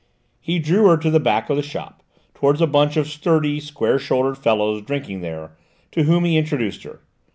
He 0.39 0.57
drew 0.57 0.87
her 0.87 0.97
to 0.97 1.11
the 1.11 1.19
back 1.19 1.51
of 1.51 1.57
the 1.57 1.61
shop, 1.61 2.01
towards 2.33 2.59
a 2.59 2.65
bunch 2.65 2.97
of 2.97 3.07
sturdy, 3.07 3.59
square 3.59 3.99
shouldered 3.99 4.35
fellows 4.39 4.81
drinking 4.81 5.21
there, 5.21 5.51
to 5.91 6.05
whom 6.05 6.25
he 6.25 6.37
introduced 6.37 6.81
her. 6.81 7.01